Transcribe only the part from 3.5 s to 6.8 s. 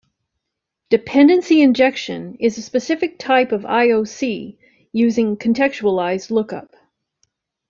of IoC using contextualized lookup.